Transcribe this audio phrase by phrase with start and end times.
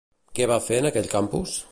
[0.39, 1.59] Què va fer en aquell campus?